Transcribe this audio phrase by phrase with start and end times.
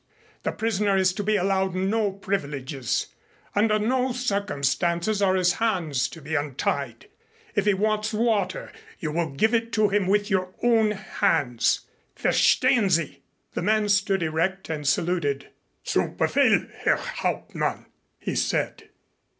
[0.41, 3.05] The prisoner is to be allowed no privileges.
[3.53, 7.05] Under no circumstances are his hands to be untied.
[7.53, 11.81] If he wants water, you will give it to him with your own hands.
[12.17, 13.21] Verstehen sie?"
[13.53, 15.49] The man stood erect and saluted.
[15.87, 17.85] "Zu befehl, Herr Hauptmann,"
[18.17, 18.89] he said.